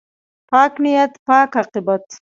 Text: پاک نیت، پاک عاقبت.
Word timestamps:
پاک 0.49 0.73
نیت، 0.83 1.11
پاک 1.27 1.51
عاقبت. 1.59 2.05